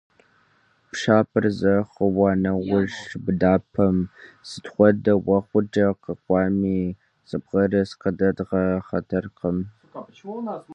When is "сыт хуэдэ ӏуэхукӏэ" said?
4.47-5.85